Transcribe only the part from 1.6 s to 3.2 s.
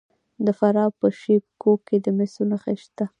کوه کې د مسو نښې شته.